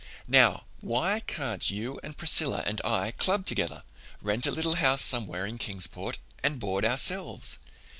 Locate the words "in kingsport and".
5.45-6.59